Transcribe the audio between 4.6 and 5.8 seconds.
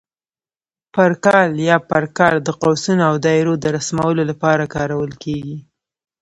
کارول کېږي.